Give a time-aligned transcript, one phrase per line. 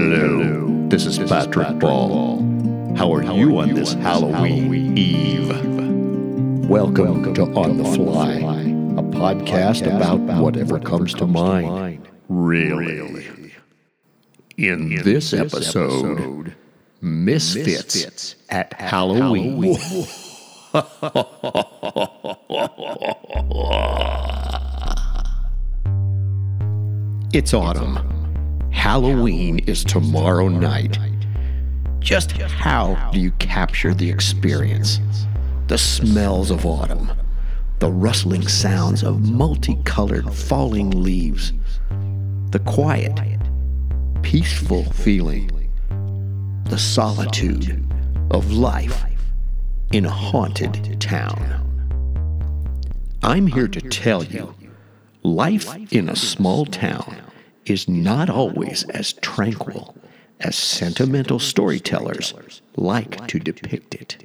[0.00, 2.38] Hello, this is Patrick Ball.
[2.94, 5.48] How are you on this Halloween Eve?
[6.70, 12.06] Welcome to On the Fly, a podcast about whatever comes to mind.
[12.28, 13.52] Really?
[14.56, 16.54] In this episode,
[17.00, 19.76] Misfits at Halloween.
[27.30, 28.17] It's autumn.
[28.88, 30.98] Halloween is tomorrow night.
[31.98, 34.98] Just how do you capture the experience?
[35.66, 37.12] The smells of autumn,
[37.80, 41.52] the rustling sounds of multicolored falling leaves,
[42.50, 43.20] the quiet,
[44.22, 45.68] peaceful feeling,
[46.70, 47.86] the solitude
[48.30, 49.04] of life
[49.92, 51.36] in a haunted town.
[53.22, 54.54] I'm here to tell you
[55.22, 57.27] life in a small town
[57.70, 59.96] is not always as tranquil
[60.40, 62.34] as sentimental storytellers
[62.76, 64.24] like to depict it.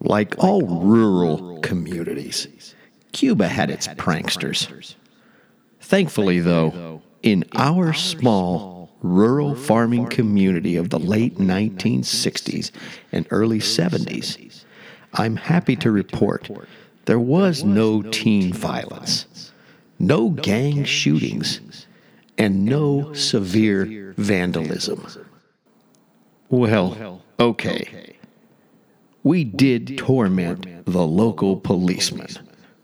[0.00, 2.74] Like all rural communities,
[3.12, 4.94] Cuba had its pranksters.
[5.80, 12.70] Thankfully, though, in our small rural farming community of the late 1960s
[13.12, 14.64] and early 70s,
[15.14, 16.48] I'm happy to report
[17.06, 19.52] there was no teen violence,
[19.98, 21.60] no gang shootings,
[22.40, 25.06] and no severe vandalism.
[26.48, 28.16] Well, okay.
[29.22, 32.30] We did torment the local policeman,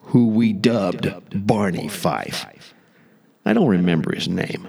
[0.00, 2.74] who we dubbed Barney Fife.
[3.46, 4.68] I don't remember his name.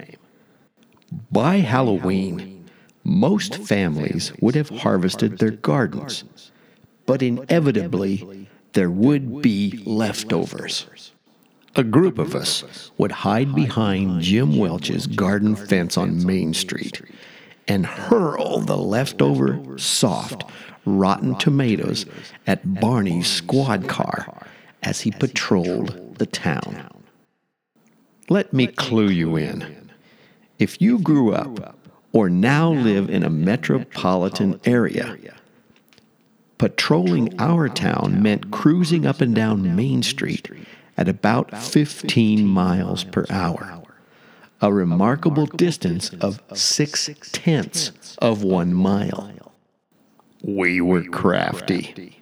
[1.29, 2.65] By Halloween,
[3.03, 6.23] most families would have harvested their gardens,
[7.05, 11.11] but inevitably there would be leftovers.
[11.75, 17.01] A group of us would hide behind Jim Welch's garden fence on Main Street
[17.67, 20.43] and hurl the leftover, soft,
[20.85, 22.05] rotten tomatoes
[22.47, 24.47] at Barney's squad car
[24.81, 26.89] as he patrolled the town.
[28.29, 29.91] Let me clue you in.
[30.57, 31.77] If you grew up
[32.11, 35.17] or now live in a metropolitan area,
[36.57, 40.49] patrolling our town meant cruising up and down Main Street
[40.99, 43.81] at about 15 miles per hour,
[44.61, 49.53] a remarkable distance of six tenths of one mile.
[50.43, 52.21] We were crafty.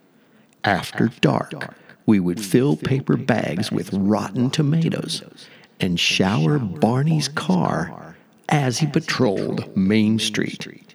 [0.64, 1.74] After dark,
[2.06, 5.24] we would fill paper bags with rotten tomatoes
[5.80, 8.16] and shower Barney's car
[8.48, 10.94] as he patrolled Main Street.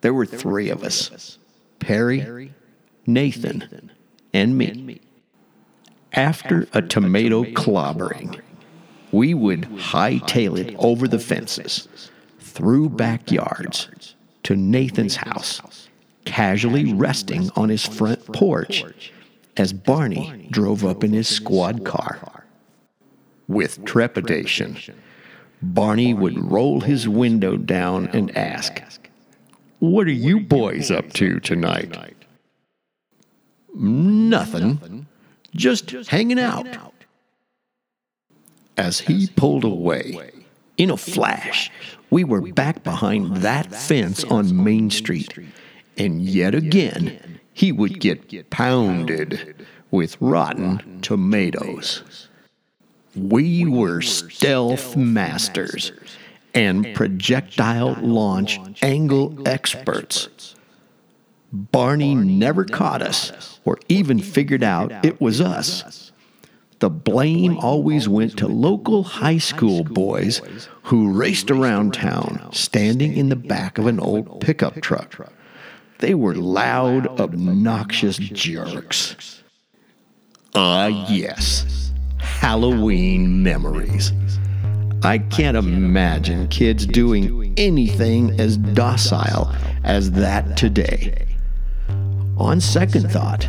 [0.00, 1.38] There were three of us
[1.78, 2.52] Perry,
[3.06, 3.92] Nathan,
[4.34, 5.00] and me.
[6.14, 8.38] After a tomato clobbering,
[9.12, 15.88] we would hightail it over the fences, through backyards, to Nathan's house,
[16.26, 19.12] casually resting on his front porch
[19.56, 22.44] as Barney drove up in his squad car.
[23.48, 24.78] With trepidation,
[25.62, 28.82] Barney would roll his window down and ask,
[29.78, 31.96] What are you boys up to tonight?
[33.74, 35.01] Nothing
[35.54, 36.66] just hanging out.
[38.76, 40.32] As he pulled away,
[40.76, 41.70] in a flash,
[42.10, 45.32] we were back behind that fence on Main Street,
[45.96, 52.28] and yet again he would get pounded with rotten tomatoes.
[53.14, 55.92] We were stealth masters
[56.54, 60.54] and projectile launch angle experts.
[61.52, 66.10] Barney never caught us or even figured out it was us.
[66.78, 70.40] The blame always went to local high school boys
[70.82, 75.32] who raced around town, standing in the back of an old pickup truck.
[75.98, 79.42] They were loud, obnoxious jerks.
[80.54, 84.12] Ah, yes, Halloween memories.
[85.04, 89.54] I can't imagine kids doing anything as docile
[89.84, 91.31] as that today.
[92.42, 93.48] On second thought,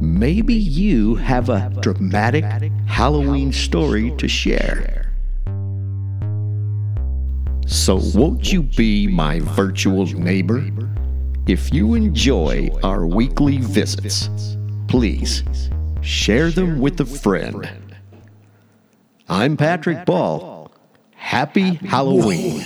[0.00, 2.42] maybe you have a dramatic
[2.86, 5.12] Halloween story to share.
[7.68, 10.68] So, won't you be my virtual neighbor?
[11.46, 14.28] If you enjoy our weekly visits,
[14.88, 15.44] please
[16.02, 17.70] share them with a friend.
[19.28, 20.72] I'm Patrick Ball.
[21.14, 22.64] Happy Halloween.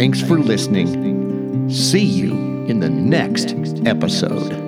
[0.00, 1.68] Thanks for listening.
[1.68, 2.32] See you
[2.64, 3.54] in the next
[3.86, 4.59] episode.